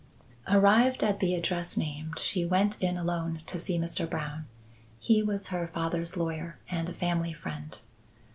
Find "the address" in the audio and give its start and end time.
1.19-1.77